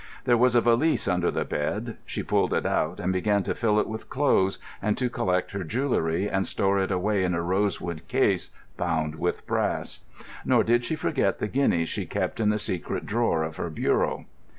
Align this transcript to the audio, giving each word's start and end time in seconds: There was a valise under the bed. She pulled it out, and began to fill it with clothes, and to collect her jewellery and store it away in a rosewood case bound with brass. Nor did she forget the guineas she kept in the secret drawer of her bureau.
There 0.25 0.35
was 0.35 0.55
a 0.55 0.61
valise 0.61 1.07
under 1.07 1.29
the 1.29 1.45
bed. 1.45 1.95
She 2.07 2.23
pulled 2.23 2.55
it 2.55 2.65
out, 2.65 2.99
and 2.99 3.13
began 3.13 3.43
to 3.43 3.53
fill 3.53 3.79
it 3.79 3.85
with 3.87 4.09
clothes, 4.09 4.57
and 4.81 4.97
to 4.97 5.11
collect 5.11 5.51
her 5.51 5.63
jewellery 5.63 6.27
and 6.27 6.47
store 6.47 6.79
it 6.79 6.89
away 6.91 7.23
in 7.23 7.35
a 7.35 7.41
rosewood 7.43 8.07
case 8.07 8.49
bound 8.77 9.13
with 9.13 9.45
brass. 9.45 9.99
Nor 10.43 10.63
did 10.63 10.85
she 10.85 10.95
forget 10.95 11.37
the 11.37 11.47
guineas 11.47 11.87
she 11.87 12.07
kept 12.07 12.39
in 12.39 12.49
the 12.49 12.57
secret 12.57 13.05
drawer 13.05 13.43
of 13.43 13.57
her 13.57 13.69
bureau. 13.69 14.25